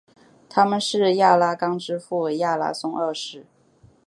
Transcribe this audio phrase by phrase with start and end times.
[0.49, 3.45] 他们是亚拉冈之父亚拉松二世。